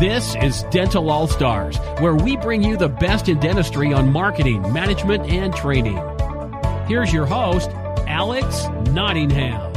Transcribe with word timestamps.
This 0.00 0.34
is 0.36 0.62
Dental 0.70 1.10
All 1.10 1.26
Stars, 1.26 1.76
where 1.98 2.14
we 2.14 2.34
bring 2.38 2.62
you 2.62 2.78
the 2.78 2.88
best 2.88 3.28
in 3.28 3.38
dentistry 3.38 3.92
on 3.92 4.10
marketing, 4.10 4.72
management, 4.72 5.28
and 5.28 5.54
training. 5.54 5.98
Here's 6.88 7.12
your 7.12 7.26
host, 7.26 7.68
Alex 8.08 8.66
Nottingham. 8.92 9.70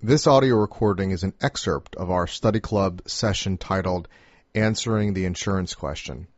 This 0.00 0.28
audio 0.28 0.54
recording 0.58 1.10
is 1.10 1.24
an 1.24 1.32
excerpt 1.40 1.96
of 1.96 2.12
our 2.12 2.28
study 2.28 2.60
club 2.60 3.02
session 3.08 3.58
titled 3.58 4.06
Answering 4.54 5.14
the 5.14 5.24
Insurance 5.24 5.74
Question. 5.74 6.28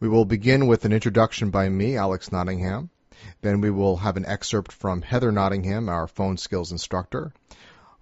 We 0.00 0.08
will 0.08 0.24
begin 0.24 0.66
with 0.66 0.84
an 0.84 0.92
introduction 0.92 1.50
by 1.50 1.68
me, 1.68 1.96
Alex 1.96 2.32
Nottingham. 2.32 2.90
Then 3.42 3.60
we 3.60 3.70
will 3.70 3.98
have 3.98 4.16
an 4.16 4.26
excerpt 4.26 4.72
from 4.72 5.02
Heather 5.02 5.30
Nottingham, 5.30 5.88
our 5.88 6.08
phone 6.08 6.36
skills 6.36 6.72
instructor. 6.72 7.32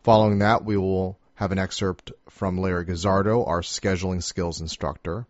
Following 0.03 0.39
that, 0.39 0.65
we 0.65 0.79
will 0.79 1.19
have 1.35 1.53
an 1.53 1.59
excerpt 1.59 2.13
from 2.31 2.57
Larry 2.57 2.87
Guzzardo, 2.87 3.45
our 3.45 3.61
scheduling 3.61 4.23
skills 4.23 4.63
instructor. 4.63 5.27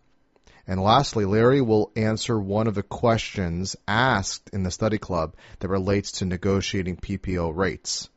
And 0.65 0.81
lastly, 0.81 1.25
Larry 1.25 1.61
will 1.61 1.91
answer 1.97 2.39
one 2.39 2.69
of 2.69 2.77
the 2.77 2.85
questions 2.85 3.75
asked 3.89 4.51
in 4.53 4.63
the 4.63 4.71
study 4.71 4.99
club 4.99 5.35
that 5.59 5.69
relates 5.69 6.13
to 6.13 6.25
negotiating 6.25 6.99
PPO 6.99 7.57
rates. 7.57 8.09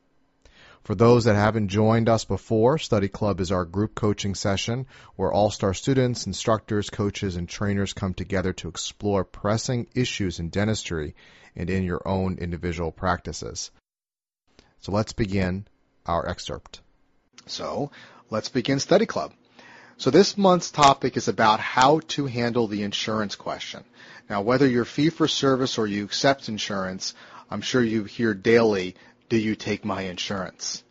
For 0.84 0.94
those 0.94 1.24
that 1.24 1.36
haven't 1.36 1.70
joined 1.70 2.08
us 2.08 2.26
before, 2.26 2.78
Study 2.78 3.08
Club 3.08 3.40
is 3.40 3.52
our 3.52 3.66
group 3.66 3.96
coaching 3.96 4.36
session 4.36 4.86
where 5.16 5.32
all 5.32 5.50
star 5.50 5.74
students, 5.74 6.28
instructors, 6.28 6.90
coaches, 6.90 7.36
and 7.36 7.50
trainers 7.50 7.94
come 7.94 8.14
together 8.14 8.54
to 8.54 8.68
explore 8.68 9.24
pressing 9.24 9.88
issues 9.96 10.40
in 10.40 10.50
dentistry 10.50 11.16
and 11.56 11.70
in 11.70 11.84
your 11.84 12.08
own 12.08 12.38
individual 12.38 12.92
practices. 12.92 13.72
So 14.82 14.92
let's 14.92 15.14
begin 15.14 15.66
our 16.06 16.28
excerpt. 16.28 16.82
So 17.46 17.92
let's 18.30 18.50
begin 18.50 18.80
Study 18.80 19.06
Club. 19.06 19.34
So 19.98 20.10
this 20.10 20.38
month's 20.38 20.72
topic 20.72 21.18
is 21.18 21.28
about 21.28 21.60
how 21.60 22.00
to 22.10 22.26
handle 22.26 22.68
the 22.68 22.84
insurance 22.84 23.36
question. 23.36 23.84
Now, 24.30 24.42
whether 24.42 24.68
you're 24.68 24.86
fee 24.86 25.10
for 25.10 25.28
service 25.28 25.78
or 25.78 25.88
you 25.88 26.04
accept 26.04 26.50
insurance, 26.50 27.14
I'm 27.50 27.62
sure 27.62 27.84
you 27.84 28.04
hear 28.04 28.34
daily 28.34 28.96
do 29.30 29.38
you 29.38 29.56
take 29.56 29.86
my 29.86 30.04
insurance? 30.04 30.84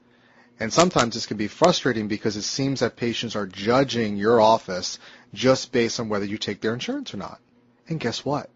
And 0.61 0.73
sometimes 0.73 1.15
this 1.15 1.27
can 1.27 1.37
be 1.37 1.49
frustrating 1.49 2.09
because 2.09 2.37
it 2.37 2.43
seems 2.43 2.81
that 2.81 2.97
patients 2.97 3.35
are 3.35 3.47
judging 3.47 4.17
your 4.17 4.41
office 4.41 4.99
just 5.35 5.73
based 5.73 5.99
on 5.99 6.09
whether 6.09 6.25
you 6.25 6.39
take 6.39 6.61
their 6.61 6.75
insurance 6.75 7.13
or 7.13 7.17
not. 7.17 7.41
And 7.89 7.99
guess 7.99 8.25
what? 8.25 8.49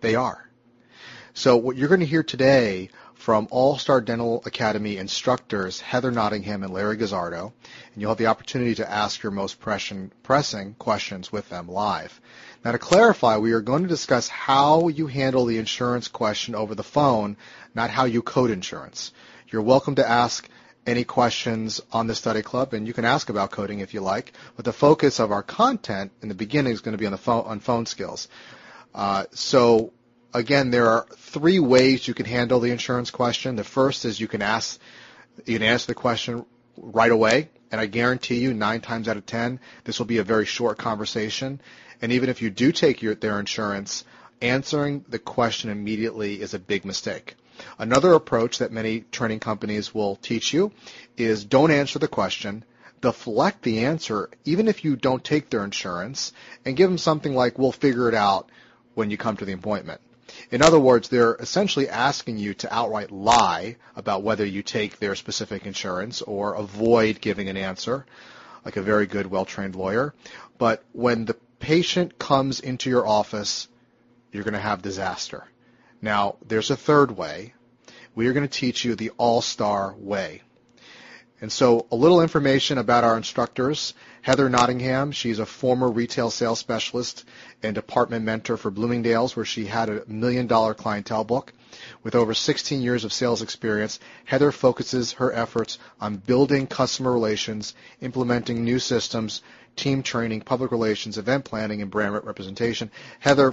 They 0.00 0.16
are. 0.16 0.48
So 1.34 1.56
what 1.56 1.76
you're 1.76 1.88
going 1.88 2.00
to 2.00 2.06
hear 2.06 2.22
today 2.22 2.88
from 3.26 3.48
All 3.50 3.76
Star 3.76 4.00
Dental 4.00 4.40
Academy 4.46 4.98
instructors 4.98 5.80
Heather 5.80 6.12
Nottingham 6.12 6.62
and 6.62 6.72
Larry 6.72 6.96
Guzzardo, 6.96 7.52
and 7.92 8.00
you'll 8.00 8.12
have 8.12 8.18
the 8.18 8.28
opportunity 8.28 8.76
to 8.76 8.88
ask 8.88 9.20
your 9.20 9.32
most 9.32 9.58
pressing, 9.58 10.12
pressing 10.22 10.74
questions 10.74 11.32
with 11.32 11.48
them 11.48 11.66
live. 11.66 12.20
Now 12.64 12.70
to 12.70 12.78
clarify, 12.78 13.38
we 13.38 13.50
are 13.50 13.60
going 13.60 13.82
to 13.82 13.88
discuss 13.88 14.28
how 14.28 14.86
you 14.86 15.08
handle 15.08 15.44
the 15.44 15.58
insurance 15.58 16.06
question 16.06 16.54
over 16.54 16.76
the 16.76 16.84
phone, 16.84 17.36
not 17.74 17.90
how 17.90 18.04
you 18.04 18.22
code 18.22 18.52
insurance. 18.52 19.10
You're 19.48 19.60
welcome 19.62 19.96
to 19.96 20.08
ask 20.08 20.48
any 20.86 21.02
questions 21.02 21.80
on 21.90 22.06
the 22.06 22.14
study 22.14 22.42
club, 22.42 22.74
and 22.74 22.86
you 22.86 22.92
can 22.92 23.04
ask 23.04 23.28
about 23.28 23.50
coding 23.50 23.80
if 23.80 23.92
you 23.92 24.02
like. 24.02 24.34
But 24.54 24.64
the 24.64 24.72
focus 24.72 25.18
of 25.18 25.32
our 25.32 25.42
content 25.42 26.12
in 26.22 26.28
the 26.28 26.36
beginning 26.36 26.74
is 26.74 26.80
going 26.80 26.96
to 26.96 26.98
be 26.98 27.06
on 27.06 27.12
the 27.12 27.18
phone 27.18 27.44
on 27.44 27.58
phone 27.58 27.86
skills. 27.86 28.28
Uh, 28.94 29.24
so 29.32 29.92
again, 30.32 30.70
there 30.70 30.88
are 30.88 31.06
three 31.16 31.58
ways 31.58 32.06
you 32.06 32.14
can 32.14 32.26
handle 32.26 32.60
the 32.60 32.70
insurance 32.70 33.10
question. 33.10 33.56
The 33.56 33.64
first 33.64 34.04
is 34.04 34.20
you 34.20 34.28
can 34.28 34.42
ask 34.42 34.78
you 35.44 35.58
can 35.58 35.66
answer 35.66 35.88
the 35.88 35.94
question 35.94 36.46
right 36.76 37.10
away, 37.10 37.50
and 37.70 37.80
I 37.80 37.86
guarantee 37.86 38.38
you, 38.38 38.54
nine 38.54 38.80
times 38.80 39.08
out 39.08 39.16
of 39.16 39.26
ten, 39.26 39.60
this 39.84 39.98
will 39.98 40.06
be 40.06 40.18
a 40.18 40.24
very 40.24 40.46
short 40.46 40.78
conversation. 40.78 41.60
And 42.00 42.12
even 42.12 42.28
if 42.28 42.42
you 42.42 42.50
do 42.50 42.72
take 42.72 43.02
your, 43.02 43.14
their 43.14 43.38
insurance, 43.40 44.04
answering 44.40 45.04
the 45.08 45.18
question 45.18 45.70
immediately 45.70 46.40
is 46.40 46.54
a 46.54 46.58
big 46.58 46.84
mistake. 46.84 47.36
Another 47.78 48.12
approach 48.12 48.58
that 48.58 48.72
many 48.72 49.00
training 49.00 49.40
companies 49.40 49.94
will 49.94 50.16
teach 50.16 50.52
you 50.52 50.72
is 51.16 51.44
don't 51.44 51.70
answer 51.70 51.98
the 51.98 52.08
question, 52.08 52.64
deflect 53.00 53.62
the 53.62 53.84
answer 53.84 54.28
even 54.44 54.68
if 54.68 54.84
you 54.84 54.96
don't 54.96 55.24
take 55.24 55.48
their 55.48 55.64
insurance, 55.64 56.32
and 56.64 56.76
give 56.76 56.88
them 56.88 56.98
something 56.98 57.34
like, 57.34 57.58
we'll 57.58 57.72
figure 57.72 58.08
it 58.08 58.14
out 58.14 58.50
when 58.94 59.10
you 59.10 59.16
come 59.16 59.36
to 59.36 59.44
the 59.44 59.52
appointment. 59.52 60.00
In 60.50 60.62
other 60.62 60.78
words, 60.78 61.08
they're 61.08 61.34
essentially 61.36 61.88
asking 61.88 62.38
you 62.38 62.54
to 62.54 62.74
outright 62.74 63.10
lie 63.10 63.76
about 63.94 64.22
whether 64.22 64.44
you 64.44 64.62
take 64.62 64.98
their 64.98 65.14
specific 65.14 65.66
insurance 65.66 66.22
or 66.22 66.54
avoid 66.54 67.20
giving 67.20 67.48
an 67.48 67.56
answer, 67.56 68.06
like 68.64 68.76
a 68.76 68.82
very 68.82 69.06
good, 69.06 69.26
well-trained 69.26 69.74
lawyer. 69.74 70.14
But 70.58 70.84
when 70.92 71.24
the 71.24 71.34
patient 71.58 72.18
comes 72.18 72.60
into 72.60 72.90
your 72.90 73.06
office, 73.06 73.68
you're 74.32 74.44
going 74.44 74.54
to 74.54 74.60
have 74.60 74.82
disaster. 74.82 75.44
Now, 76.02 76.36
there's 76.46 76.70
a 76.70 76.76
third 76.76 77.16
way. 77.16 77.54
We 78.14 78.26
are 78.28 78.32
going 78.32 78.48
to 78.48 78.60
teach 78.60 78.84
you 78.84 78.94
the 78.94 79.10
all-star 79.16 79.94
way. 79.98 80.42
And 81.40 81.52
so 81.52 81.86
a 81.92 81.96
little 81.96 82.22
information 82.22 82.78
about 82.78 83.04
our 83.04 83.16
instructors. 83.16 83.92
Heather 84.22 84.48
Nottingham, 84.48 85.12
she's 85.12 85.38
a 85.38 85.44
former 85.46 85.90
retail 85.90 86.30
sales 86.30 86.58
specialist 86.58 87.24
and 87.62 87.74
department 87.74 88.24
mentor 88.24 88.56
for 88.56 88.70
Bloomingdale's 88.70 89.36
where 89.36 89.44
she 89.44 89.66
had 89.66 89.90
a 89.90 90.02
million 90.06 90.46
dollar 90.46 90.72
clientele 90.72 91.24
book. 91.24 91.52
With 92.02 92.14
over 92.14 92.32
16 92.32 92.80
years 92.80 93.04
of 93.04 93.12
sales 93.12 93.42
experience, 93.42 94.00
Heather 94.24 94.50
focuses 94.50 95.12
her 95.12 95.30
efforts 95.30 95.78
on 96.00 96.16
building 96.16 96.66
customer 96.66 97.12
relations, 97.12 97.74
implementing 98.00 98.64
new 98.64 98.78
systems, 98.78 99.42
team 99.76 100.02
training, 100.02 100.40
public 100.40 100.70
relations, 100.70 101.18
event 101.18 101.44
planning, 101.44 101.82
and 101.82 101.90
brand 101.90 102.14
representation. 102.14 102.90
Heather 103.20 103.52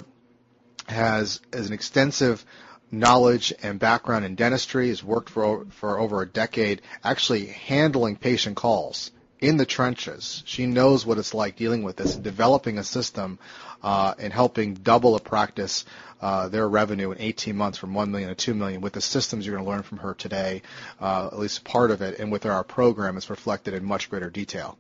has, 0.87 1.41
has 1.51 1.67
an 1.67 1.73
extensive 1.73 2.45
knowledge 2.93 3.51
and 3.63 3.79
background 3.79 4.23
in 4.23 4.35
dentistry, 4.35 4.89
has 4.89 5.03
worked 5.03 5.29
for, 5.29 5.65
for 5.71 5.99
over 5.99 6.21
a 6.21 6.27
decade 6.27 6.81
actually 7.03 7.47
handling 7.47 8.15
patient 8.15 8.55
calls 8.55 9.11
in 9.39 9.57
the 9.57 9.65
trenches. 9.65 10.41
She 10.45 10.67
knows 10.67 11.05
what 11.05 11.17
it's 11.17 11.33
like 11.33 11.57
dealing 11.57 11.83
with 11.83 11.97
this 11.97 12.15
developing 12.15 12.77
a 12.77 12.83
system 12.83 13.39
uh, 13.81 14.13
and 14.17 14.31
helping 14.31 14.75
double 14.75 15.15
a 15.15 15.19
practice 15.19 15.83
uh, 16.21 16.47
their 16.47 16.69
revenue 16.69 17.11
in 17.11 17.19
18 17.19 17.57
months 17.57 17.77
from 17.77 17.93
1 17.93 18.09
million 18.09 18.29
to 18.29 18.35
2 18.35 18.53
million 18.53 18.79
with 18.79 18.93
the 18.93 19.01
systems 19.01 19.45
you're 19.45 19.55
going 19.55 19.65
to 19.65 19.69
learn 19.69 19.83
from 19.83 19.97
her 19.97 20.13
today, 20.13 20.61
uh, 21.01 21.27
at 21.27 21.37
least 21.37 21.65
part 21.65 21.91
of 21.91 22.01
it, 22.01 22.17
and 22.19 22.31
with 22.31 22.45
our 22.45 22.63
program 22.63 23.17
it's 23.17 23.29
reflected 23.29 23.73
in 23.73 23.83
much 23.83 24.09
greater 24.09 24.29
detail. 24.29 24.77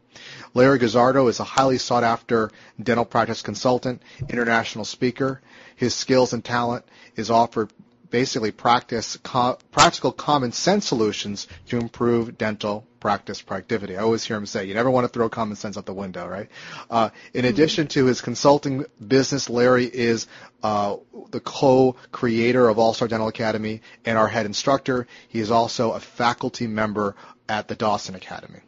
Larry 0.53 0.77
Guzzardo 0.77 1.27
is 1.27 1.41
a 1.41 1.43
highly 1.43 1.77
sought 1.77 2.05
after 2.05 2.49
dental 2.81 3.03
practice 3.03 3.41
consultant, 3.41 4.01
international 4.29 4.85
speaker. 4.85 5.41
His 5.75 5.93
skills 5.93 6.31
and 6.31 6.45
talent 6.45 6.85
is 7.17 7.29
offered 7.29 7.73
basically 8.13 8.51
practice 8.51 9.17
co- 9.23 9.57
practical 9.71 10.11
common 10.11 10.51
sense 10.51 10.87
solutions 10.87 11.47
to 11.67 11.79
improve 11.79 12.37
dental 12.37 12.85
practice 12.99 13.41
productivity. 13.41 13.97
I 13.97 14.03
always 14.03 14.23
hear 14.23 14.37
him 14.37 14.45
say, 14.45 14.65
you 14.65 14.75
never 14.75 14.91
want 14.91 15.05
to 15.05 15.07
throw 15.07 15.29
common 15.29 15.55
sense 15.55 15.79
out 15.79 15.87
the 15.87 15.95
window, 15.95 16.27
right? 16.27 16.47
Uh, 16.91 17.09
in 17.33 17.45
addition 17.45 17.87
to 17.87 18.05
his 18.05 18.21
consulting 18.21 18.85
business, 19.05 19.49
Larry 19.49 19.85
is 19.85 20.27
uh, 20.61 20.97
the 21.31 21.39
co-creator 21.39 22.69
of 22.69 22.77
All 22.77 22.93
Star 22.93 23.07
Dental 23.07 23.29
Academy 23.29 23.81
and 24.05 24.15
our 24.15 24.27
head 24.27 24.45
instructor. 24.45 25.07
He 25.27 25.39
is 25.39 25.49
also 25.49 25.93
a 25.93 25.99
faculty 25.99 26.67
member 26.67 27.15
at 27.49 27.67
the 27.67 27.73
Dawson 27.75 28.13
Academy. 28.13 28.59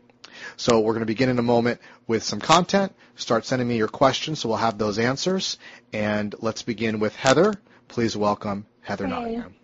So 0.58 0.80
we're 0.80 0.94
going 0.94 1.02
to 1.02 1.06
begin 1.06 1.30
in 1.30 1.38
a 1.38 1.44
moment 1.44 1.80
with 2.08 2.24
some 2.24 2.40
content. 2.40 2.96
Start 3.16 3.46
sending 3.46 3.68
me 3.68 3.78
your 3.78 3.90
questions 3.90 4.40
so 4.40 4.50
we'll 4.50 4.58
have 4.58 4.80
those 4.80 4.98
answers. 4.98 5.60
And 5.94 6.34
let's 6.40 6.64
begin 6.64 7.00
with 7.00 7.16
Heather. 7.16 7.54
Please 7.88 8.18
welcome 8.18 8.66
Heather 8.82 9.06
hey. 9.06 9.12
Nottingham. 9.12 9.56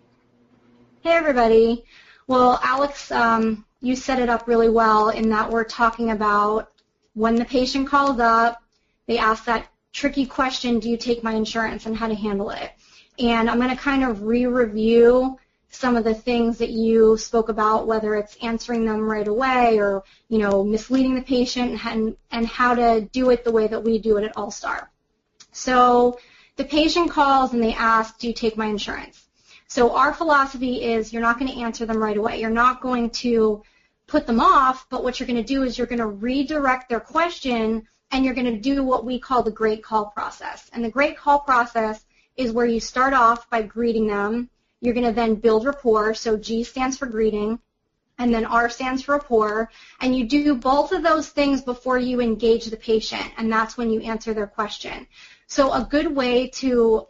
Hey, 1.02 1.12
everybody. 1.12 1.84
Well, 2.26 2.60
Alex, 2.62 3.10
um, 3.10 3.64
you 3.80 3.96
set 3.96 4.20
it 4.20 4.28
up 4.28 4.46
really 4.46 4.68
well 4.68 5.10
in 5.10 5.28
that 5.30 5.50
we're 5.50 5.64
talking 5.64 6.10
about 6.10 6.72
when 7.14 7.34
the 7.34 7.44
patient 7.44 7.88
calls 7.88 8.20
up, 8.20 8.62
they 9.06 9.18
ask 9.18 9.44
that 9.44 9.66
tricky 9.92 10.24
question, 10.24 10.78
do 10.78 10.88
you 10.88 10.96
take 10.96 11.22
my 11.22 11.32
insurance, 11.32 11.86
and 11.86 11.96
how 11.96 12.08
to 12.08 12.14
handle 12.14 12.50
it. 12.50 12.72
And 13.18 13.50
I'm 13.50 13.58
going 13.58 13.70
to 13.70 13.76
kind 13.76 14.04
of 14.04 14.22
re-review 14.22 15.38
some 15.68 15.96
of 15.96 16.04
the 16.04 16.14
things 16.14 16.58
that 16.58 16.70
you 16.70 17.16
spoke 17.16 17.48
about, 17.48 17.86
whether 17.86 18.14
it's 18.14 18.36
answering 18.42 18.84
them 18.84 19.00
right 19.00 19.26
away 19.26 19.78
or, 19.78 20.04
you 20.28 20.38
know, 20.38 20.62
misleading 20.62 21.14
the 21.14 21.22
patient 21.22 21.84
and, 21.86 22.16
and 22.30 22.46
how 22.46 22.74
to 22.74 23.02
do 23.12 23.30
it 23.30 23.44
the 23.44 23.52
way 23.52 23.66
that 23.66 23.82
we 23.82 23.98
do 23.98 24.16
it 24.18 24.24
at 24.24 24.36
All 24.36 24.50
Star. 24.50 24.90
So 25.50 26.18
the 26.56 26.64
patient 26.64 27.10
calls 27.10 27.52
and 27.52 27.62
they 27.62 27.74
ask, 27.74 28.18
do 28.18 28.28
you 28.28 28.34
take 28.34 28.56
my 28.56 28.66
insurance? 28.66 29.24
So 29.68 29.96
our 29.96 30.12
philosophy 30.12 30.84
is 30.84 31.12
you're 31.12 31.22
not 31.22 31.38
going 31.38 31.50
to 31.50 31.60
answer 31.60 31.86
them 31.86 32.02
right 32.02 32.16
away. 32.16 32.40
You're 32.40 32.50
not 32.50 32.82
going 32.82 33.10
to 33.10 33.62
put 34.06 34.26
them 34.26 34.40
off, 34.40 34.86
but 34.90 35.02
what 35.02 35.18
you're 35.18 35.26
going 35.26 35.42
to 35.42 35.54
do 35.54 35.62
is 35.62 35.78
you're 35.78 35.86
going 35.86 35.98
to 35.98 36.06
redirect 36.06 36.88
their 36.88 37.00
question 37.00 37.88
and 38.10 38.24
you're 38.24 38.34
going 38.34 38.52
to 38.52 38.60
do 38.60 38.84
what 38.84 39.06
we 39.06 39.18
call 39.18 39.42
the 39.42 39.50
great 39.50 39.82
call 39.82 40.06
process. 40.06 40.68
And 40.74 40.84
the 40.84 40.90
great 40.90 41.16
call 41.16 41.38
process 41.38 42.04
is 42.36 42.52
where 42.52 42.66
you 42.66 42.80
start 42.80 43.14
off 43.14 43.48
by 43.48 43.62
greeting 43.62 44.06
them. 44.06 44.50
You're 44.82 44.94
going 44.94 45.06
to 45.06 45.12
then 45.12 45.36
build 45.36 45.64
rapport. 45.64 46.12
So 46.12 46.36
G 46.36 46.64
stands 46.64 46.98
for 46.98 47.06
greeting. 47.06 47.58
and 48.18 48.32
then 48.32 48.44
R 48.44 48.68
stands 48.70 49.02
for 49.02 49.12
rapport, 49.12 49.70
and 50.00 50.14
you 50.16 50.24
do 50.24 50.54
both 50.54 50.92
of 50.92 51.02
those 51.02 51.28
things 51.28 51.62
before 51.62 51.98
you 51.98 52.20
engage 52.20 52.66
the 52.66 52.76
patient, 52.76 53.24
and 53.36 53.50
that's 53.50 53.76
when 53.76 53.90
you 53.90 54.00
answer 54.02 54.34
their 54.34 54.46
question. 54.46 55.06
So 55.52 55.70
a 55.70 55.84
good 55.84 56.16
way 56.16 56.48
to 56.62 57.06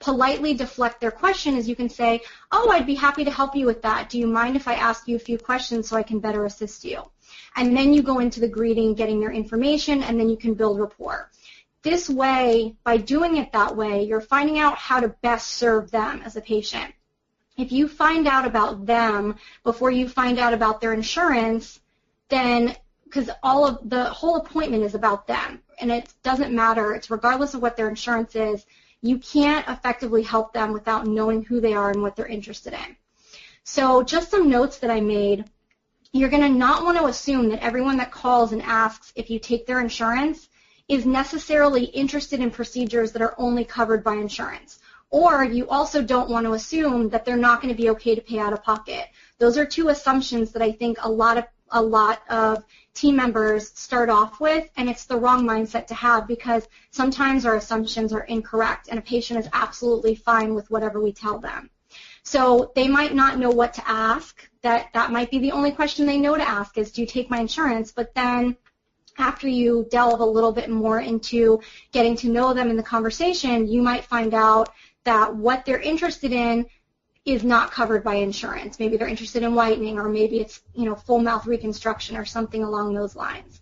politely 0.00 0.52
deflect 0.52 1.00
their 1.00 1.12
question 1.12 1.56
is 1.56 1.68
you 1.68 1.76
can 1.76 1.88
say, 1.88 2.22
oh, 2.50 2.68
I'd 2.72 2.88
be 2.88 2.96
happy 2.96 3.24
to 3.24 3.30
help 3.30 3.54
you 3.54 3.66
with 3.66 3.82
that. 3.82 4.10
Do 4.10 4.18
you 4.18 4.26
mind 4.26 4.56
if 4.56 4.66
I 4.66 4.74
ask 4.74 5.06
you 5.06 5.14
a 5.14 5.26
few 5.28 5.38
questions 5.38 5.86
so 5.86 5.96
I 5.96 6.02
can 6.02 6.18
better 6.18 6.44
assist 6.44 6.84
you? 6.84 7.04
And 7.54 7.76
then 7.76 7.94
you 7.94 8.02
go 8.02 8.18
into 8.18 8.40
the 8.40 8.48
greeting, 8.48 8.94
getting 8.94 9.20
their 9.20 9.30
information, 9.30 10.02
and 10.02 10.18
then 10.18 10.28
you 10.28 10.36
can 10.36 10.54
build 10.54 10.80
rapport. 10.80 11.30
This 11.82 12.10
way, 12.10 12.74
by 12.82 12.96
doing 12.96 13.36
it 13.36 13.52
that 13.52 13.76
way, 13.76 14.02
you're 14.02 14.20
finding 14.20 14.58
out 14.58 14.76
how 14.76 14.98
to 14.98 15.14
best 15.22 15.52
serve 15.52 15.92
them 15.92 16.20
as 16.24 16.34
a 16.34 16.40
patient 16.40 16.92
if 17.56 17.70
you 17.70 17.86
find 17.86 18.26
out 18.26 18.44
about 18.44 18.86
them 18.86 19.36
before 19.62 19.92
you 19.92 20.08
find 20.08 20.40
out 20.40 20.52
about 20.52 20.80
their 20.80 20.92
insurance, 20.92 21.78
then 22.28 22.74
because 23.04 23.30
all 23.44 23.64
of 23.64 23.88
the 23.88 24.04
whole 24.06 24.38
appointment 24.38 24.82
is 24.82 24.96
about 24.96 25.28
them 25.28 25.60
and 25.78 25.90
it 25.90 26.12
doesn't 26.22 26.52
matter, 26.52 26.94
it's 26.94 27.10
regardless 27.10 27.54
of 27.54 27.62
what 27.62 27.76
their 27.76 27.88
insurance 27.88 28.34
is, 28.36 28.64
you 29.02 29.18
can't 29.18 29.68
effectively 29.68 30.22
help 30.22 30.52
them 30.52 30.72
without 30.72 31.06
knowing 31.06 31.42
who 31.44 31.60
they 31.60 31.74
are 31.74 31.90
and 31.90 32.00
what 32.00 32.16
they're 32.16 32.26
interested 32.26 32.72
in. 32.72 32.96
So 33.62 34.02
just 34.02 34.30
some 34.30 34.48
notes 34.48 34.78
that 34.78 34.90
I 34.90 35.00
made. 35.00 35.44
You're 36.12 36.30
going 36.30 36.42
to 36.42 36.48
not 36.48 36.84
want 36.84 36.96
to 36.98 37.06
assume 37.06 37.48
that 37.50 37.62
everyone 37.62 37.96
that 37.96 38.12
calls 38.12 38.52
and 38.52 38.62
asks 38.62 39.12
if 39.16 39.30
you 39.30 39.38
take 39.38 39.66
their 39.66 39.80
insurance 39.80 40.48
is 40.88 41.06
necessarily 41.06 41.84
interested 41.84 42.40
in 42.40 42.50
procedures 42.50 43.12
that 43.12 43.22
are 43.22 43.34
only 43.38 43.64
covered 43.64 44.04
by 44.04 44.14
insurance. 44.14 44.78
Or 45.10 45.44
you 45.44 45.68
also 45.68 46.02
don't 46.02 46.30
want 46.30 46.46
to 46.46 46.52
assume 46.52 47.08
that 47.10 47.24
they're 47.24 47.36
not 47.36 47.62
going 47.62 47.74
to 47.74 47.82
be 47.82 47.90
okay 47.90 48.14
to 48.14 48.20
pay 48.20 48.38
out 48.38 48.52
of 48.52 48.62
pocket. 48.62 49.06
Those 49.38 49.56
are 49.58 49.66
two 49.66 49.88
assumptions 49.88 50.52
that 50.52 50.62
I 50.62 50.72
think 50.72 50.98
a 51.00 51.10
lot 51.10 51.38
of 51.38 51.44
a 51.70 51.82
lot 51.82 52.22
of 52.28 52.64
team 52.94 53.16
members 53.16 53.72
start 53.74 54.08
off 54.08 54.40
with, 54.40 54.70
and 54.76 54.88
it's 54.88 55.04
the 55.06 55.16
wrong 55.16 55.44
mindset 55.44 55.86
to 55.88 55.94
have 55.94 56.28
because 56.28 56.68
sometimes 56.90 57.44
our 57.44 57.56
assumptions 57.56 58.12
are 58.12 58.24
incorrect, 58.24 58.88
and 58.88 58.98
a 58.98 59.02
patient 59.02 59.40
is 59.40 59.48
absolutely 59.52 60.14
fine 60.14 60.54
with 60.54 60.70
whatever 60.70 61.00
we 61.00 61.12
tell 61.12 61.38
them. 61.38 61.70
So 62.22 62.72
they 62.74 62.88
might 62.88 63.14
not 63.14 63.38
know 63.38 63.50
what 63.50 63.74
to 63.74 63.88
ask. 63.88 64.48
That 64.62 64.88
that 64.94 65.12
might 65.12 65.30
be 65.30 65.38
the 65.38 65.52
only 65.52 65.72
question 65.72 66.06
they 66.06 66.18
know 66.18 66.36
to 66.36 66.48
ask 66.48 66.78
is, 66.78 66.90
"Do 66.90 67.02
you 67.02 67.06
take 67.06 67.28
my 67.28 67.40
insurance?" 67.40 67.92
But 67.92 68.14
then 68.14 68.56
after 69.18 69.46
you 69.46 69.86
delve 69.90 70.20
a 70.20 70.24
little 70.24 70.52
bit 70.52 70.70
more 70.70 71.00
into 71.00 71.60
getting 71.92 72.16
to 72.16 72.28
know 72.28 72.54
them 72.54 72.70
in 72.70 72.76
the 72.76 72.82
conversation, 72.82 73.68
you 73.68 73.82
might 73.82 74.04
find 74.04 74.34
out 74.34 74.70
that 75.04 75.36
what 75.36 75.64
they're 75.64 75.80
interested 75.80 76.32
in 76.32 76.66
is 77.24 77.42
not 77.42 77.70
covered 77.70 78.04
by 78.04 78.16
insurance. 78.16 78.78
Maybe 78.78 78.96
they're 78.96 79.08
interested 79.08 79.42
in 79.42 79.54
whitening 79.54 79.98
or 79.98 80.08
maybe 80.08 80.40
it's, 80.40 80.60
you 80.74 80.84
know, 80.84 80.94
full 80.94 81.20
mouth 81.20 81.46
reconstruction 81.46 82.16
or 82.16 82.24
something 82.24 82.62
along 82.62 82.94
those 82.94 83.16
lines. 83.16 83.60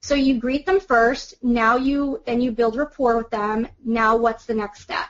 So 0.00 0.14
you 0.14 0.38
greet 0.38 0.66
them 0.66 0.80
first, 0.80 1.34
now 1.42 1.76
you 1.76 2.22
then 2.26 2.40
you 2.40 2.52
build 2.52 2.76
rapport 2.76 3.16
with 3.16 3.30
them. 3.30 3.68
Now 3.84 4.16
what's 4.16 4.44
the 4.44 4.54
next 4.54 4.80
step? 4.80 5.06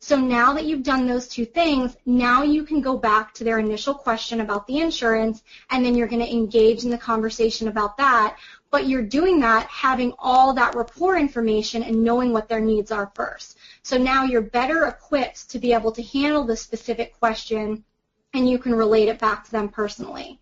So 0.00 0.20
now 0.20 0.52
that 0.52 0.66
you've 0.66 0.82
done 0.82 1.06
those 1.06 1.28
two 1.28 1.46
things, 1.46 1.96
now 2.04 2.42
you 2.42 2.64
can 2.64 2.82
go 2.82 2.98
back 2.98 3.32
to 3.34 3.44
their 3.44 3.58
initial 3.58 3.94
question 3.94 4.42
about 4.42 4.66
the 4.66 4.80
insurance 4.80 5.42
and 5.70 5.84
then 5.84 5.94
you're 5.94 6.08
going 6.08 6.20
to 6.20 6.30
engage 6.30 6.84
in 6.84 6.90
the 6.90 6.98
conversation 6.98 7.68
about 7.68 7.96
that. 7.96 8.36
But 8.74 8.88
you're 8.88 9.02
doing 9.02 9.38
that 9.38 9.68
having 9.68 10.14
all 10.18 10.52
that 10.54 10.74
rapport 10.74 11.16
information 11.16 11.84
and 11.84 12.02
knowing 12.02 12.32
what 12.32 12.48
their 12.48 12.58
needs 12.58 12.90
are 12.90 13.12
first. 13.14 13.56
So 13.84 13.96
now 13.96 14.24
you're 14.24 14.42
better 14.42 14.88
equipped 14.88 15.48
to 15.50 15.60
be 15.60 15.72
able 15.72 15.92
to 15.92 16.02
handle 16.02 16.42
the 16.42 16.56
specific 16.56 17.16
question 17.16 17.84
and 18.32 18.50
you 18.50 18.58
can 18.58 18.74
relate 18.74 19.06
it 19.06 19.20
back 19.20 19.44
to 19.44 19.52
them 19.52 19.68
personally. 19.68 20.40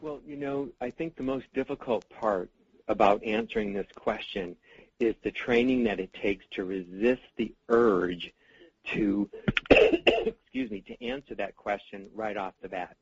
Well, 0.00 0.18
you 0.26 0.34
know, 0.34 0.70
I 0.80 0.90
think 0.90 1.14
the 1.14 1.22
most 1.22 1.46
difficult 1.54 2.04
part 2.10 2.50
about 2.88 3.22
answering 3.22 3.74
this 3.74 3.86
question 3.94 4.56
is 4.98 5.14
the 5.22 5.30
training 5.30 5.84
that 5.84 6.00
it 6.00 6.12
takes 6.14 6.44
to 6.54 6.64
resist 6.64 7.22
the 7.36 7.54
urge 7.68 8.32
to, 8.86 9.30
excuse 9.70 10.68
me, 10.72 10.80
to 10.80 11.00
answer 11.00 11.36
that 11.36 11.54
question 11.54 12.08
right 12.12 12.36
off 12.36 12.54
the 12.60 12.68
bat. 12.68 12.96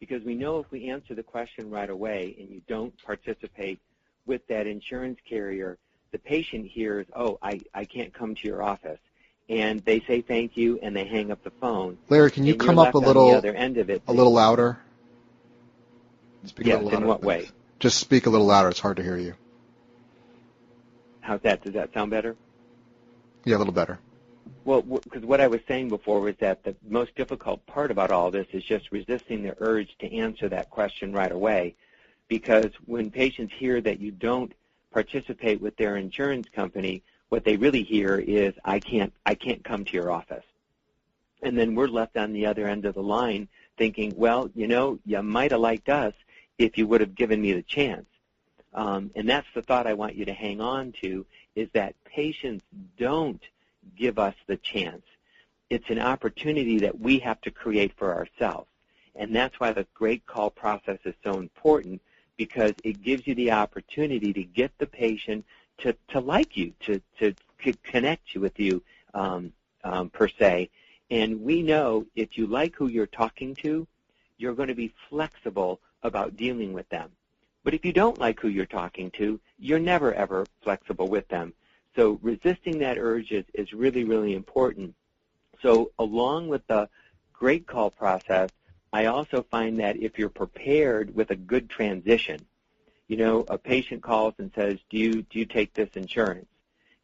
Because 0.00 0.22
we 0.22 0.34
know 0.34 0.58
if 0.58 0.70
we 0.70 0.90
answer 0.90 1.14
the 1.14 1.22
question 1.22 1.70
right 1.70 1.88
away 1.88 2.36
and 2.38 2.50
you 2.50 2.60
don't 2.68 2.92
participate 3.02 3.80
with 4.26 4.46
that 4.48 4.66
insurance 4.66 5.18
carrier, 5.28 5.78
the 6.12 6.18
patient 6.18 6.66
hears, 6.66 7.06
oh, 7.14 7.38
I, 7.42 7.60
I 7.74 7.84
can't 7.84 8.12
come 8.12 8.34
to 8.34 8.48
your 8.48 8.62
office. 8.62 8.98
And 9.48 9.84
they 9.84 10.00
say 10.00 10.22
thank 10.22 10.56
you 10.56 10.78
and 10.82 10.94
they 10.94 11.04
hang 11.04 11.30
up 11.30 11.42
the 11.44 11.50
phone. 11.50 11.98
Larry, 12.08 12.30
can 12.30 12.44
you 12.44 12.56
come 12.56 12.78
up 12.78 12.94
a 12.94 12.98
little, 12.98 13.30
other 13.30 13.54
end 13.54 13.78
of 13.78 13.90
it, 13.90 14.02
a 14.08 14.12
little 14.12 14.32
louder? 14.32 14.78
Speak 16.44 16.66
yes, 16.66 16.82
in 16.92 17.06
what 17.06 17.22
way? 17.22 17.48
Just 17.78 17.98
speak 17.98 18.26
a 18.26 18.30
little 18.30 18.46
louder. 18.46 18.68
It's 18.68 18.80
hard 18.80 18.96
to 18.98 19.02
hear 19.02 19.16
you. 19.16 19.34
How's 21.20 21.40
that? 21.42 21.62
Does 21.62 21.74
that 21.74 21.92
sound 21.92 22.10
better? 22.10 22.36
Yeah, 23.44 23.56
a 23.56 23.58
little 23.58 23.72
better. 23.72 23.98
Well, 24.64 24.82
because 24.82 25.24
what 25.24 25.40
I 25.40 25.46
was 25.46 25.60
saying 25.68 25.90
before 25.90 26.20
was 26.20 26.34
that 26.40 26.64
the 26.64 26.74
most 26.88 27.14
difficult 27.14 27.64
part 27.66 27.90
about 27.90 28.10
all 28.10 28.30
this 28.30 28.48
is 28.52 28.64
just 28.64 28.90
resisting 28.90 29.42
the 29.42 29.54
urge 29.58 29.96
to 29.98 30.12
answer 30.12 30.48
that 30.48 30.70
question 30.70 31.12
right 31.12 31.30
away. 31.30 31.76
Because 32.28 32.70
when 32.86 33.10
patients 33.10 33.54
hear 33.56 33.80
that 33.80 34.00
you 34.00 34.10
don't 34.10 34.52
participate 34.92 35.60
with 35.60 35.76
their 35.76 35.96
insurance 35.96 36.48
company, 36.48 37.02
what 37.28 37.44
they 37.44 37.56
really 37.56 37.82
hear 37.82 38.18
is, 38.18 38.54
I 38.64 38.80
can't, 38.80 39.12
I 39.24 39.34
can't 39.34 39.62
come 39.62 39.84
to 39.84 39.92
your 39.92 40.10
office. 40.10 40.44
And 41.42 41.56
then 41.56 41.74
we're 41.74 41.86
left 41.86 42.16
on 42.16 42.32
the 42.32 42.46
other 42.46 42.66
end 42.66 42.86
of 42.86 42.94
the 42.94 43.02
line 43.02 43.48
thinking, 43.78 44.14
well, 44.16 44.50
you 44.54 44.66
know, 44.66 44.98
you 45.04 45.22
might 45.22 45.52
have 45.52 45.60
liked 45.60 45.88
us 45.88 46.14
if 46.58 46.78
you 46.78 46.86
would 46.86 47.00
have 47.00 47.14
given 47.14 47.40
me 47.40 47.52
the 47.52 47.62
chance. 47.62 48.06
Um, 48.74 49.10
and 49.14 49.28
that's 49.28 49.46
the 49.54 49.62
thought 49.62 49.86
I 49.86 49.94
want 49.94 50.16
you 50.16 50.24
to 50.24 50.32
hang 50.32 50.60
on 50.60 50.92
to 51.02 51.24
is 51.54 51.68
that 51.72 51.94
patients 52.04 52.64
don't 52.98 53.40
give 53.96 54.18
us 54.18 54.34
the 54.46 54.56
chance. 54.56 55.02
It's 55.70 55.90
an 55.90 56.00
opportunity 56.00 56.78
that 56.78 57.00
we 57.00 57.18
have 57.20 57.40
to 57.42 57.50
create 57.50 57.92
for 57.96 58.14
ourselves. 58.14 58.68
And 59.14 59.34
that's 59.34 59.58
why 59.58 59.72
the 59.72 59.86
great 59.94 60.26
call 60.26 60.50
process 60.50 60.98
is 61.04 61.14
so 61.24 61.38
important 61.38 62.00
because 62.36 62.74
it 62.84 63.02
gives 63.02 63.26
you 63.26 63.34
the 63.34 63.52
opportunity 63.52 64.32
to 64.32 64.44
get 64.44 64.76
the 64.78 64.86
patient 64.86 65.44
to, 65.78 65.96
to 66.08 66.20
like 66.20 66.56
you, 66.56 66.72
to, 66.80 67.00
to, 67.18 67.34
connect 67.82 68.32
you 68.32 68.40
with 68.40 68.60
you 68.60 68.80
um, 69.14 69.52
um, 69.82 70.08
per 70.10 70.28
se. 70.28 70.70
And 71.10 71.42
we 71.42 71.62
know 71.62 72.06
if 72.14 72.38
you 72.38 72.46
like 72.46 72.76
who 72.76 72.86
you're 72.86 73.06
talking 73.06 73.56
to, 73.56 73.86
you're 74.38 74.54
going 74.54 74.68
to 74.68 74.74
be 74.74 74.94
flexible 75.08 75.80
about 76.02 76.36
dealing 76.36 76.72
with 76.72 76.88
them. 76.90 77.10
But 77.64 77.74
if 77.74 77.84
you 77.84 77.92
don't 77.92 78.18
like 78.18 78.38
who 78.38 78.48
you're 78.48 78.66
talking 78.66 79.10
to, 79.12 79.40
you're 79.58 79.80
never 79.80 80.14
ever 80.14 80.46
flexible 80.62 81.08
with 81.08 81.26
them. 81.26 81.52
So 81.96 82.18
resisting 82.22 82.78
that 82.78 82.98
urge 82.98 83.32
is, 83.32 83.44
is 83.54 83.72
really, 83.72 84.04
really 84.04 84.34
important. 84.34 84.94
So 85.62 85.90
along 85.98 86.48
with 86.48 86.66
the 86.66 86.88
great 87.32 87.66
call 87.66 87.90
process, 87.90 88.50
I 88.92 89.06
also 89.06 89.42
find 89.50 89.78
that 89.78 89.96
if 89.96 90.18
you're 90.18 90.28
prepared 90.28 91.14
with 91.14 91.30
a 91.30 91.36
good 91.36 91.68
transition, 91.68 92.46
you 93.08 93.16
know, 93.16 93.44
a 93.48 93.58
patient 93.58 94.02
calls 94.02 94.34
and 94.38 94.52
says, 94.54 94.78
do 94.90 94.98
you, 94.98 95.22
do 95.22 95.38
you 95.38 95.46
take 95.46 95.74
this 95.74 95.90
insurance? 95.94 96.46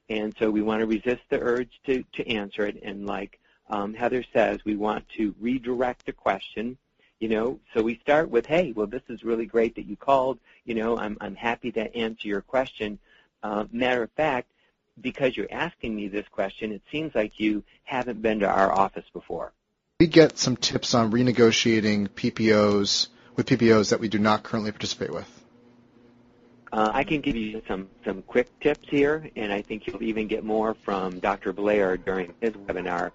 And 0.08 0.34
so 0.38 0.50
we 0.50 0.62
want 0.62 0.80
to 0.80 0.86
resist 0.86 1.22
the 1.30 1.40
urge 1.40 1.80
to, 1.86 2.04
to 2.12 2.28
answer 2.28 2.66
it. 2.66 2.80
And 2.82 3.06
like 3.06 3.40
um, 3.70 3.94
Heather 3.94 4.24
says, 4.32 4.60
we 4.64 4.76
want 4.76 5.08
to 5.16 5.34
redirect 5.40 6.04
the 6.04 6.12
question, 6.12 6.76
you 7.18 7.28
know, 7.28 7.60
so 7.72 7.82
we 7.82 7.98
start 7.98 8.28
with, 8.28 8.46
hey, 8.46 8.72
well, 8.72 8.86
this 8.86 9.02
is 9.08 9.24
really 9.24 9.46
great 9.46 9.74
that 9.76 9.86
you 9.86 9.96
called. 9.96 10.38
You 10.64 10.74
know, 10.74 10.98
I'm, 10.98 11.16
I'm 11.20 11.36
happy 11.36 11.72
to 11.72 11.96
answer 11.96 12.28
your 12.28 12.42
question. 12.42 12.98
Uh, 13.42 13.64
matter 13.72 14.02
of 14.02 14.10
fact, 14.12 14.51
because 15.00 15.36
you're 15.36 15.52
asking 15.52 15.94
me 15.94 16.08
this 16.08 16.26
question, 16.28 16.72
it 16.72 16.82
seems 16.90 17.14
like 17.14 17.40
you 17.40 17.64
haven't 17.84 18.22
been 18.22 18.40
to 18.40 18.48
our 18.48 18.70
office 18.72 19.04
before 19.12 19.52
we 20.02 20.08
get 20.08 20.36
some 20.36 20.56
tips 20.56 20.94
on 20.94 21.12
renegotiating 21.12 22.08
PPOs 22.08 23.06
with 23.36 23.46
PPOs 23.46 23.90
that 23.90 24.00
we 24.00 24.08
do 24.08 24.18
not 24.18 24.42
currently 24.42 24.72
participate 24.72 25.12
with? 25.12 25.28
Uh, 26.72 26.90
I 26.92 27.04
can 27.04 27.20
give 27.20 27.36
you 27.36 27.62
some, 27.68 27.88
some 28.04 28.22
quick 28.22 28.48
tips 28.58 28.88
here, 28.88 29.30
and 29.36 29.52
I 29.52 29.62
think 29.62 29.86
you'll 29.86 30.02
even 30.02 30.26
get 30.26 30.42
more 30.42 30.74
from 30.74 31.20
Dr. 31.20 31.52
Blair 31.52 31.96
during 31.96 32.34
his 32.40 32.50
webinar. 32.50 33.12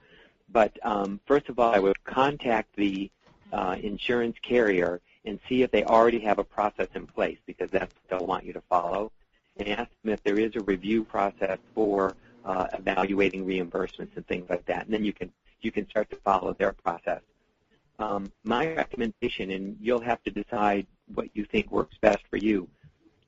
But 0.48 0.80
um, 0.82 1.20
first 1.26 1.50
of 1.50 1.60
all, 1.60 1.76
I 1.76 1.80
would 1.80 2.02
contact 2.06 2.74
the 2.78 3.12
uh, 3.52 3.76
insurance 3.84 4.38
carrier 4.42 5.02
and 5.26 5.42
see 5.50 5.64
if 5.64 5.72
they 5.72 5.84
already 5.84 6.20
have 6.20 6.40
a 6.40 6.44
process 6.46 6.88
in 6.96 7.06
place, 7.06 7.38
because 7.46 7.70
that's 7.70 7.94
what 7.94 8.20
they'll 8.20 8.28
want 8.28 8.46
you 8.46 8.54
to 8.54 8.62
follow, 8.70 9.12
and 9.60 9.68
ask 9.70 9.90
them 10.04 10.14
if 10.14 10.24
there 10.24 10.40
is 10.40 10.56
a 10.56 10.62
review 10.62 11.04
process 11.04 11.60
for 11.74 12.16
uh, 12.46 12.68
evaluating 12.74 13.46
reimbursements 13.46 14.16
and 14.16 14.26
things 14.28 14.50
like 14.50 14.66
that. 14.66 14.86
And 14.86 14.94
then 14.94 15.04
you 15.04 15.14
can 15.14 15.32
you 15.62 15.72
can 15.72 15.90
start 15.90 16.10
to 16.12 16.16
follow 16.18 16.54
their 16.54 16.74
process. 16.74 17.22
Um, 18.00 18.32
my 18.44 18.74
recommendation, 18.74 19.52
and 19.52 19.76
you'll 19.82 20.00
have 20.00 20.22
to 20.24 20.32
decide 20.32 20.86
what 21.16 21.30
you 21.34 21.46
think 21.46 21.72
works 21.72 21.98
best 22.00 22.24
for 22.30 22.38
you. 22.38 22.70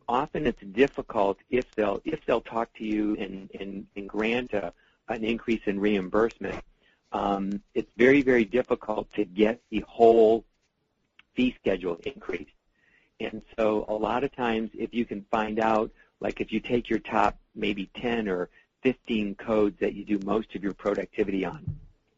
Often 0.07 0.47
it's 0.47 0.61
difficult 0.73 1.39
if 1.49 1.65
they'll 1.75 2.01
if 2.05 2.25
they'll 2.25 2.41
talk 2.41 2.71
to 2.77 2.83
you 2.83 3.15
and, 3.17 3.49
and, 3.59 3.87
and 3.95 4.07
grant 4.07 4.53
a, 4.53 4.73
an 5.07 5.23
increase 5.23 5.61
in 5.65 5.79
reimbursement. 5.79 6.63
Um, 7.11 7.61
it's 7.73 7.91
very 7.97 8.21
very 8.21 8.45
difficult 8.45 9.11
to 9.13 9.25
get 9.25 9.59
the 9.71 9.83
whole 9.87 10.45
fee 11.33 11.55
schedule 11.59 11.97
increased. 12.05 12.51
And 13.19 13.41
so 13.57 13.85
a 13.87 13.93
lot 13.93 14.23
of 14.23 14.31
times 14.35 14.69
if 14.77 14.93
you 14.93 15.05
can 15.05 15.25
find 15.29 15.59
out, 15.59 15.91
like 16.19 16.41
if 16.41 16.51
you 16.51 16.59
take 16.59 16.89
your 16.89 16.99
top 16.99 17.37
maybe 17.55 17.89
10 17.95 18.27
or 18.27 18.49
15 18.83 19.35
codes 19.35 19.77
that 19.79 19.93
you 19.93 20.05
do 20.05 20.19
most 20.25 20.55
of 20.55 20.63
your 20.63 20.73
productivity 20.73 21.45
on, 21.45 21.63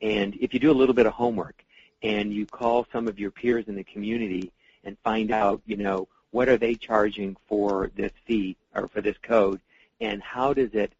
and 0.01 0.35
if 0.39 0.53
you 0.53 0.59
do 0.59 0.71
a 0.71 0.73
little 0.73 0.95
bit 0.95 1.05
of 1.05 1.13
homework 1.13 1.63
and 2.03 2.33
you 2.33 2.45
call 2.45 2.87
some 2.91 3.07
of 3.07 3.19
your 3.19 3.31
peers 3.31 3.65
in 3.67 3.75
the 3.75 3.83
community 3.83 4.51
and 4.83 4.97
find 5.03 5.31
out, 5.31 5.61
you 5.65 5.77
know, 5.77 6.07
what 6.31 6.49
are 6.49 6.57
they 6.57 6.75
charging 6.75 7.35
for 7.47 7.91
this 7.95 8.11
fee 8.25 8.55
or 8.73 8.87
for 8.87 9.01
this 9.01 9.17
code 9.21 9.59
and 9.99 10.21
how 10.21 10.53
does 10.53 10.73
it 10.73 10.93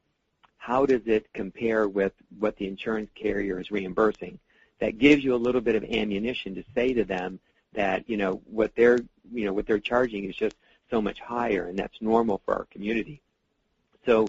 how 0.58 0.86
does 0.86 1.02
it 1.08 1.26
compare 1.34 1.88
with 1.88 2.14
what 2.38 2.56
the 2.58 2.68
insurance 2.68 3.10
carrier 3.16 3.60
is 3.60 3.72
reimbursing? 3.72 4.38
That 4.80 5.00
gives 5.00 5.24
you 5.24 5.34
a 5.34 5.38
little 5.38 5.62
bit 5.62 5.76
of 5.76 5.84
ammunition 5.84 6.54
to 6.54 6.64
say 6.76 6.94
to 6.94 7.04
them 7.04 7.40
that, 7.74 8.08
you 8.08 8.16
know, 8.16 8.42
what 8.46 8.76
they're 8.76 9.00
you 9.34 9.46
know 9.46 9.54
what 9.54 9.66
they're 9.66 9.80
charging 9.80 10.26
is 10.26 10.36
just 10.36 10.56
so 10.92 11.02
much 11.02 11.20
higher 11.20 11.68
and 11.68 11.80
that's 11.80 12.02
normal 12.02 12.42
for 12.46 12.54
our 12.54 12.66
community. 12.66 13.22
So 14.06 14.28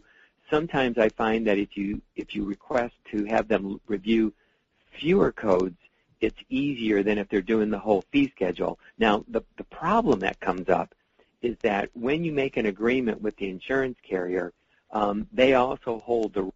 sometimes 0.48 0.96
I 0.96 1.10
find 1.10 1.46
that 1.46 1.58
if 1.58 1.76
you 1.76 2.00
if 2.16 2.34
you 2.34 2.44
request 2.44 2.94
to 3.10 3.24
have 3.26 3.48
them 3.48 3.80
review 3.86 4.32
fewer 4.98 5.32
codes, 5.32 5.76
it's 6.20 6.42
easier 6.48 7.02
than 7.02 7.18
if 7.18 7.28
they're 7.28 7.42
doing 7.42 7.68
the 7.68 7.78
whole 7.78 8.04
fee 8.12 8.30
schedule. 8.34 8.78
Now, 8.98 9.24
the, 9.28 9.42
the 9.56 9.64
problem 9.64 10.20
that 10.20 10.40
comes 10.40 10.68
up 10.68 10.94
is 11.42 11.56
that 11.62 11.90
when 11.94 12.22
you 12.24 12.32
make 12.32 12.56
an 12.56 12.66
agreement 12.66 13.20
with 13.20 13.36
the 13.36 13.50
insurance 13.50 13.98
carrier, 14.08 14.52
um, 14.92 15.26
they 15.32 15.54
also 15.54 15.98
hold 15.98 16.34
the 16.34 16.50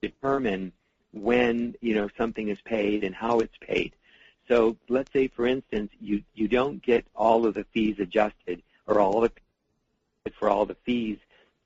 determine 0.00 0.72
when 1.12 1.74
you 1.80 1.94
know 1.94 2.08
something 2.16 2.48
is 2.48 2.60
paid 2.62 3.04
and 3.04 3.14
how 3.14 3.40
it's 3.40 3.56
paid. 3.60 3.92
So 4.48 4.76
let's 4.88 5.12
say, 5.12 5.28
for 5.28 5.46
instance, 5.46 5.90
you 6.00 6.22
you 6.34 6.48
don't 6.48 6.82
get 6.82 7.04
all 7.14 7.46
of 7.46 7.54
the 7.54 7.64
fees 7.64 7.96
adjusted 7.98 8.62
or 8.88 8.98
all 8.98 9.24
of 9.24 9.32
for 10.38 10.50
all 10.50 10.66
the 10.66 10.76
fees 10.84 11.18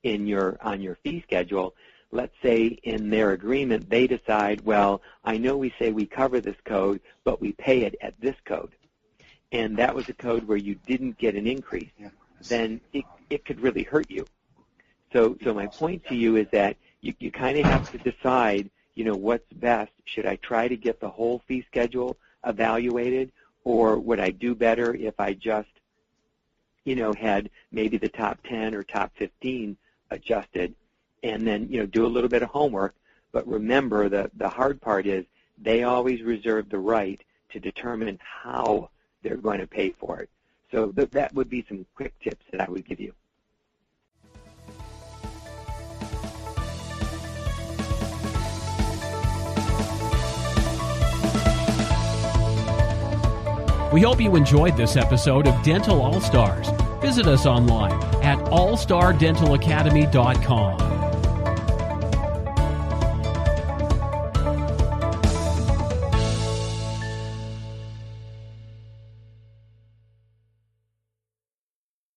in 0.03 0.27
your 0.27 0.57
on 0.61 0.81
your 0.81 0.95
fee 1.03 1.21
schedule 1.21 1.73
let's 2.13 2.35
say 2.41 2.79
in 2.83 3.09
their 3.09 3.31
agreement 3.31 3.89
they 3.89 4.07
decide, 4.07 4.61
well, 4.61 5.01
I 5.25 5.37
know 5.37 5.57
we 5.57 5.73
say 5.79 5.91
we 5.91 6.05
cover 6.05 6.39
this 6.39 6.55
code, 6.63 7.01
but 7.23 7.41
we 7.41 7.53
pay 7.53 7.81
it 7.81 7.95
at 8.01 8.19
this 8.21 8.35
code. 8.45 8.71
And 9.51 9.75
that 9.77 9.93
was 9.93 10.07
a 10.07 10.13
code 10.13 10.45
where 10.45 10.57
you 10.57 10.75
didn't 10.75 11.17
get 11.17 11.35
an 11.35 11.47
increase. 11.47 11.89
Yeah. 11.97 12.09
Then 12.47 12.81
it, 12.93 13.05
it 13.29 13.45
could 13.45 13.59
really 13.59 13.83
hurt 13.83 14.09
you. 14.09 14.27
So, 15.11 15.37
so 15.43 15.53
my 15.53 15.67
point 15.67 16.05
to 16.07 16.15
you 16.15 16.37
is 16.37 16.47
that 16.51 16.77
you, 17.01 17.13
you 17.19 17.31
kind 17.31 17.57
of 17.57 17.65
have 17.65 17.89
to 17.91 17.97
decide, 17.97 18.69
you 18.95 19.05
know, 19.05 19.15
what's 19.15 19.51
best. 19.53 19.91
Should 20.05 20.25
I 20.25 20.35
try 20.37 20.67
to 20.67 20.77
get 20.77 20.99
the 20.99 21.09
whole 21.09 21.41
fee 21.47 21.65
schedule 21.67 22.17
evaluated, 22.45 23.31
or 23.63 23.97
would 23.97 24.19
I 24.19 24.31
do 24.31 24.53
better 24.55 24.93
if 24.93 25.19
I 25.19 25.33
just, 25.33 25.69
you 26.85 26.95
know, 26.95 27.13
had 27.13 27.49
maybe 27.71 27.97
the 27.97 28.09
top 28.09 28.39
10 28.43 28.75
or 28.75 28.83
top 28.83 29.11
15 29.15 29.77
adjusted 30.11 30.75
and 31.23 31.47
then 31.47 31.67
you 31.69 31.79
know 31.79 31.85
do 31.85 32.05
a 32.05 32.07
little 32.07 32.29
bit 32.29 32.43
of 32.43 32.49
homework. 32.49 32.95
But 33.31 33.47
remember, 33.47 34.09
the 34.09 34.29
the 34.35 34.49
hard 34.49 34.81
part 34.81 35.07
is 35.07 35.25
they 35.57 35.83
always 35.83 36.21
reserve 36.21 36.69
the 36.69 36.79
right 36.79 37.21
to 37.51 37.59
determine 37.59 38.19
how 38.21 38.89
they're 39.21 39.37
going 39.37 39.59
to 39.59 39.67
pay 39.67 39.91
for 39.91 40.19
it. 40.19 40.29
So 40.71 40.91
th- 40.91 41.11
that 41.11 41.33
would 41.33 41.49
be 41.49 41.65
some 41.67 41.85
quick 41.95 42.13
tips 42.19 42.45
that 42.51 42.61
I 42.61 42.69
would 42.69 42.85
give 42.85 42.99
you. 42.99 43.13
We 53.93 54.01
hope 54.01 54.19
you 54.19 54.35
enjoyed 54.35 54.75
this 54.75 54.95
episode 54.95 55.47
of 55.47 55.61
Dental 55.61 56.01
All 56.01 56.19
Stars. 56.19 56.67
Visit 56.99 57.27
us 57.27 57.45
online 57.45 58.01
at 58.23 58.39
allstardentalacademy.com. 58.39 60.92